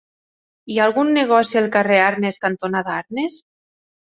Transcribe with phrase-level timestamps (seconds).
[0.75, 3.37] Hi ha algun negoci al carrer Arnes cantonada Arnes?